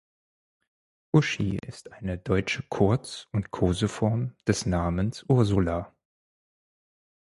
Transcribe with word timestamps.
Uschi 1.11 1.59
ist 1.63 1.91
eine 1.91 2.17
deutsche 2.17 2.63
Kurz- 2.69 3.27
und 3.31 3.51
Koseform 3.51 4.35
des 4.47 4.65
Namens 4.65 5.23
Ursula. 5.29 5.93